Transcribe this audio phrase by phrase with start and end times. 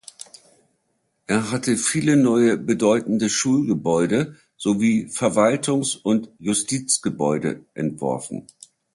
[1.27, 8.47] Er hatte viele neue bedeutende Schulgebäude sowie Verwaltungs- und Justizgebäude entworfen.